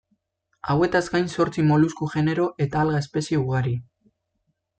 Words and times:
Hauetaz 0.73 1.01
gain 1.15 1.29
zortzi 1.35 1.65
molusku 1.67 2.09
genero 2.15 2.47
eta 2.67 2.81
alga 2.85 3.03
espezie 3.03 3.41
ugari. 3.45 3.77